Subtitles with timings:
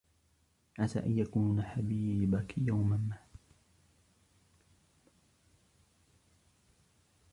[0.79, 3.17] عَسَى أَنْ يَكُونَ حَبِيبَك يَوْمًا مَا